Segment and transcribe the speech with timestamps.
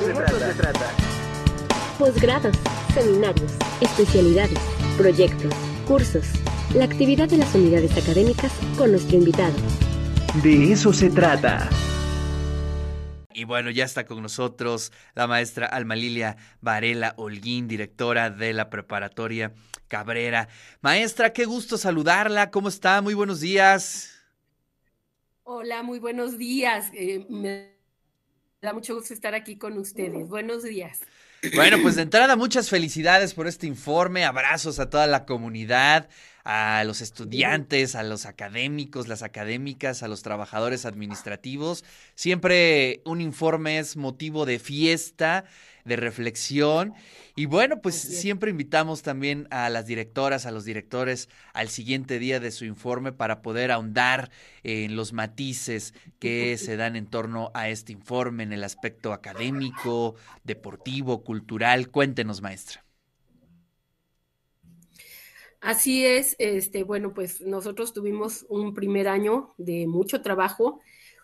[0.00, 0.90] se trata.
[1.98, 2.56] Posgrados,
[2.94, 3.52] seminarios,
[3.82, 4.58] especialidades,
[4.96, 5.52] proyectos,
[5.86, 6.24] cursos,
[6.74, 9.54] la actividad de las unidades académicas con nuestro invitado.
[10.42, 11.68] De eso se trata.
[13.34, 18.70] Y bueno, ya está con nosotros la maestra Alma Lilia Varela Holguín, directora de la
[18.70, 19.52] preparatoria
[19.88, 20.48] Cabrera.
[20.80, 22.50] Maestra, qué gusto saludarla.
[22.50, 23.02] ¿Cómo está?
[23.02, 24.10] Muy buenos días.
[25.42, 26.90] Hola, muy buenos días.
[26.94, 27.81] Eh, me
[28.62, 30.28] da mucho gusto estar aquí con ustedes.
[30.28, 31.00] Buenos días.
[31.56, 34.24] Bueno, pues de entrada, muchas felicidades por este informe.
[34.24, 36.08] Abrazos a toda la comunidad,
[36.44, 41.84] a los estudiantes, a los académicos, las académicas, a los trabajadores administrativos.
[42.14, 45.44] Siempre un informe es motivo de fiesta
[45.84, 46.94] de reflexión.
[47.34, 52.40] Y bueno, pues siempre invitamos también a las directoras, a los directores al siguiente día
[52.40, 54.30] de su informe para poder ahondar
[54.62, 60.14] en los matices que se dan en torno a este informe en el aspecto académico,
[60.44, 61.88] deportivo, cultural.
[61.88, 62.84] Cuéntenos, maestra.
[65.62, 70.80] Así es, este, bueno, pues nosotros tuvimos un primer año de mucho trabajo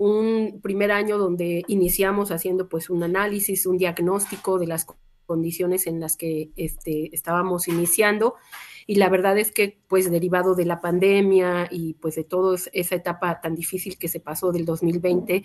[0.00, 4.86] un primer año donde iniciamos haciendo pues un análisis, un diagnóstico de las
[5.26, 8.36] condiciones en las que este, estábamos iniciando
[8.86, 12.94] y la verdad es que pues derivado de la pandemia y pues de toda esa
[12.94, 15.44] etapa tan difícil que se pasó del 2020,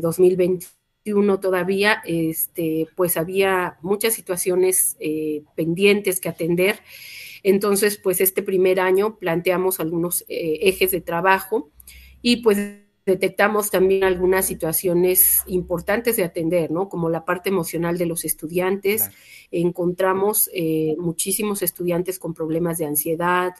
[0.00, 6.80] 2021 eh, todavía, este, pues había muchas situaciones eh, pendientes que atender.
[7.48, 11.70] Entonces, pues este primer año planteamos algunos eh, ejes de trabajo
[12.20, 12.58] y pues
[13.06, 16.88] detectamos también algunas situaciones importantes de atender, ¿no?
[16.88, 19.12] Como la parte emocional de los estudiantes.
[19.52, 23.52] Encontramos eh, muchísimos estudiantes con problemas de ansiedad,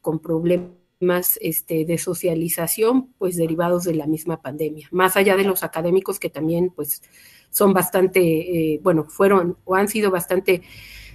[0.00, 4.88] con problemas este, de socialización, pues derivados de la misma pandemia.
[4.90, 7.02] Más allá de los académicos que también, pues,
[7.50, 10.62] son bastante, eh, bueno, fueron o han sido bastante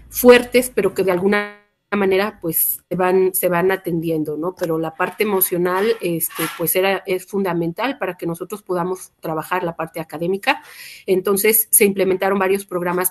[0.10, 1.60] fuertes, pero que de alguna
[1.98, 4.56] manera pues se van, se van atendiendo, ¿no?
[4.56, 9.76] Pero la parte emocional, este, pues era, es fundamental para que nosotros podamos trabajar la
[9.76, 10.62] parte académica.
[11.06, 13.10] Entonces se implementaron varios programas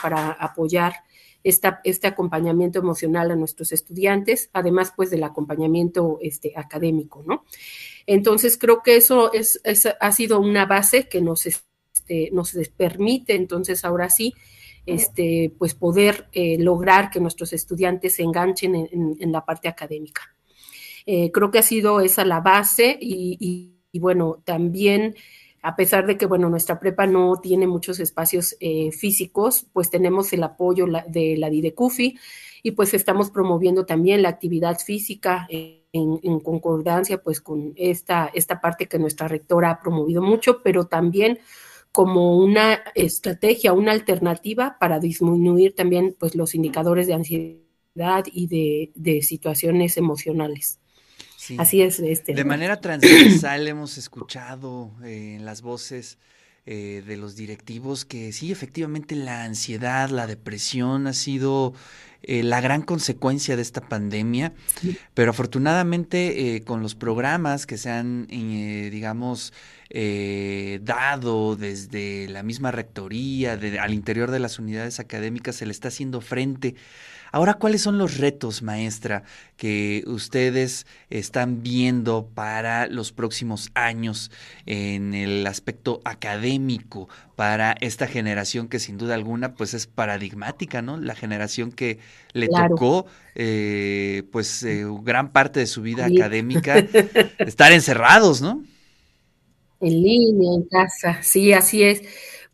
[0.00, 0.94] para apoyar
[1.42, 7.44] esta, este acompañamiento emocional a nuestros estudiantes, además pues del acompañamiento este, académico, ¿no?
[8.06, 9.60] Entonces creo que eso es,
[10.00, 14.34] ha sido una base que nos, este, nos permite entonces ahora sí
[14.88, 20.34] este, pues poder eh, lograr que nuestros estudiantes se enganchen en, la parte académica.
[21.04, 25.14] Eh, creo que ha sido esa la base y, bueno, también
[25.60, 30.32] a pesar de que, bueno, nuestra prepa no tiene muchos espacios eh, físicos, pues tenemos
[30.32, 32.18] el apoyo de la DIDECUFI
[32.62, 38.60] y pues estamos promoviendo también la actividad física en, en, concordancia pues con esta, esta
[38.60, 41.40] parte que nuestra rectora ha promovido mucho, pero también
[41.92, 49.22] como una estrategia, una alternativa para disminuir también pues, los indicadores de ansiedad y de,
[49.22, 50.80] situaciones emocionales.
[51.56, 51.98] Así es.
[52.00, 56.18] Este, de manera transversal hemos escuchado eh, en las voces
[56.66, 61.72] eh, de los directivos que sí, efectivamente la ansiedad, la depresión ha sido
[62.22, 64.52] eh, la gran consecuencia de esta pandemia,
[65.14, 69.52] pero afortunadamente con los programas que se han, digamos,
[69.90, 75.88] eh, dado desde la misma rectoría, al interior de las unidades académicas, se le está
[75.88, 76.74] haciendo frente.
[77.32, 79.22] Ahora, ¿cuáles son los retos, maestra,
[79.56, 84.30] que ustedes están viendo para los próximos años
[84.66, 90.96] en el aspecto académico para esta generación que sin duda alguna pues es paradigmática, ¿no?
[90.96, 91.98] La generación que
[92.32, 96.78] le tocó eh, pues eh, gran parte de su vida académica
[97.38, 98.62] estar encerrados, ¿no?
[99.80, 102.02] En línea, en casa, sí, así es.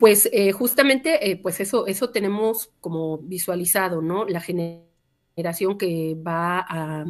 [0.05, 4.27] Pues eh, justamente, eh, pues eso, eso tenemos como visualizado, ¿no?
[4.27, 7.07] La generación que va a,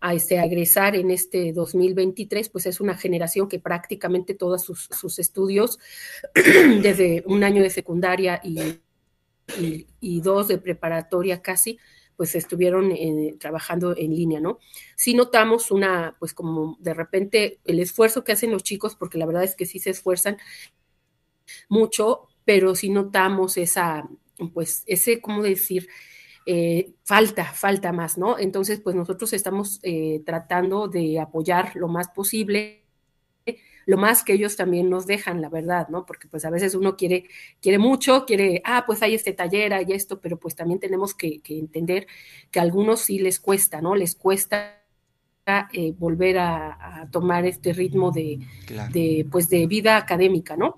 [0.00, 5.18] a, este, egresar en este 2023, pues es una generación que prácticamente todos sus, sus
[5.18, 5.80] estudios,
[6.34, 8.60] desde un año de secundaria y,
[9.58, 11.80] y, y dos de preparatoria casi,
[12.16, 14.60] pues estuvieron eh, trabajando en línea, ¿no?
[14.94, 19.26] Sí notamos una, pues como de repente el esfuerzo que hacen los chicos, porque la
[19.26, 20.36] verdad es que sí se esfuerzan
[21.68, 24.08] mucho, pero sí notamos esa,
[24.52, 25.88] pues ese, ¿cómo decir?
[26.46, 28.38] Eh, falta, falta más, ¿no?
[28.38, 32.84] Entonces, pues nosotros estamos eh, tratando de apoyar lo más posible
[33.86, 36.06] lo más que ellos también nos dejan, la verdad, ¿no?
[36.06, 37.24] Porque pues a veces uno quiere,
[37.60, 41.40] quiere mucho, quiere, ah, pues hay este taller, hay esto, pero pues también tenemos que,
[41.48, 42.06] entender
[42.50, 43.94] que a algunos sí les cuesta, ¿no?
[43.94, 44.82] Les cuesta
[45.72, 48.40] eh, volver a, tomar este ritmo de,
[48.90, 50.74] de, pues de vida académica, ¿no?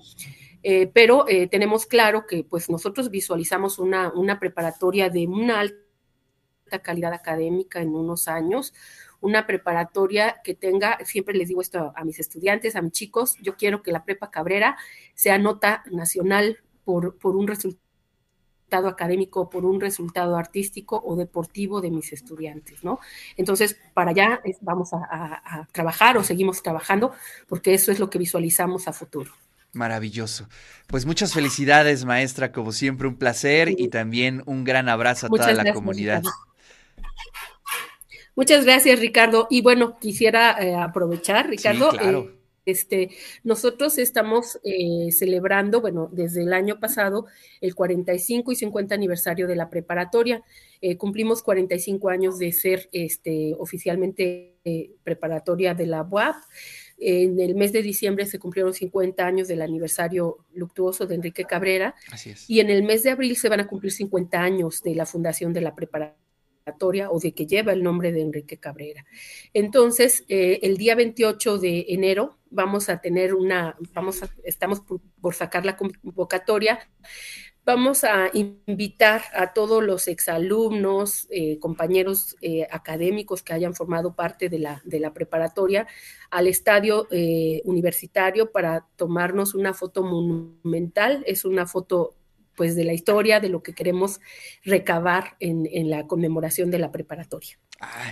[0.68, 6.82] Eh, pero eh, tenemos claro que pues nosotros visualizamos una, una preparatoria de una alta
[6.82, 8.74] calidad académica en unos años,
[9.20, 13.54] una preparatoria que tenga, siempre les digo esto a, mis estudiantes, a mis chicos, yo
[13.54, 14.76] quiero que la Prepa Cabrera
[15.14, 21.92] sea nota nacional por, por un resultado académico, por un resultado artístico o deportivo de
[21.92, 22.98] mis estudiantes, ¿no?
[23.36, 27.12] Entonces, para allá vamos a, a trabajar o seguimos trabajando
[27.46, 29.30] porque eso es lo que visualizamos a futuro.
[29.76, 30.48] Maravilloso.
[30.86, 35.52] Pues muchas felicidades, maestra, como siempre, un placer y también un gran abrazo a toda
[35.52, 36.22] la comunidad.
[38.34, 39.46] Muchas gracias, Ricardo.
[39.50, 41.90] Y bueno, quisiera eh, aprovechar, Ricardo.
[42.00, 42.30] Eh,
[42.64, 43.10] este,
[43.44, 47.26] nosotros estamos eh, celebrando, bueno, desde el año pasado,
[47.60, 50.42] el 45 y 50 aniversario de la preparatoria.
[50.98, 54.56] cumplimos 45 años de ser este, oficialmente
[55.04, 56.36] preparatoria de la UAP.
[56.98, 61.94] En el mes de diciembre se cumplieron 50 años del aniversario luctuoso de Enrique Cabrera.
[62.10, 62.48] Así es.
[62.48, 65.52] Y en el mes de abril se van a cumplir 50 años de la fundación
[65.52, 69.04] de la preparatoria o de que lleva el nombre de Enrique Cabrera.
[69.52, 75.34] Entonces, eh, el día 28 de enero vamos a tener una, vamos a, estamos por,
[75.34, 76.78] sacar la convocatoria,
[77.66, 84.48] vamos a invitar a todos los exalumnos, eh, compañeros eh, académicos que hayan formado parte
[84.48, 85.86] de la, de la preparatoria
[86.30, 87.08] al estadio
[87.64, 91.24] universitario para tomarnos una foto monumental.
[91.26, 92.14] Es una foto
[92.54, 94.20] pues de la historia, de lo que queremos
[94.64, 97.58] recabar en la conmemoración de la preparatoria.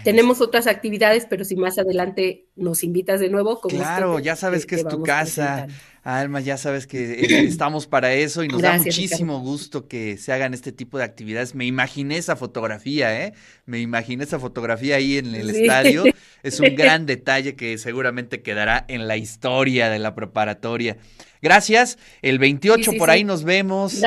[0.05, 4.66] Tenemos otras actividades, pero si más adelante nos invitas de nuevo, como claro, ya sabes
[4.66, 5.66] que es tu casa,
[6.02, 10.32] Alma, ya sabes que eh, estamos para eso y nos da muchísimo gusto que se
[10.32, 11.55] hagan este tipo de actividades.
[11.55, 13.32] Me imaginé esa fotografía, ¿eh?
[13.64, 16.05] Me imaginé esa fotografía ahí en el estadio.
[16.43, 20.99] Es un gran detalle que seguramente quedará en la historia de la preparatoria.
[21.40, 21.96] Gracias.
[22.20, 23.99] El 28 por ahí nos vemos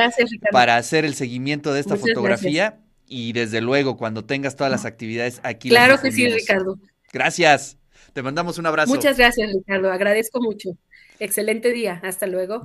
[0.52, 2.78] para hacer el seguimiento de esta fotografía.
[3.08, 5.68] Y desde luego, cuando tengas todas las actividades aquí.
[5.68, 6.78] Claro que sí, Ricardo.
[7.12, 7.78] Gracias.
[8.12, 8.94] Te mandamos un abrazo.
[8.94, 9.90] Muchas gracias, Ricardo.
[9.90, 10.70] Agradezco mucho.
[11.18, 12.00] Excelente día.
[12.02, 12.56] Hasta luego.